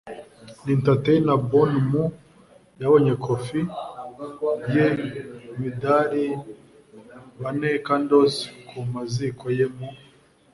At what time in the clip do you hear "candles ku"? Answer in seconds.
7.87-8.77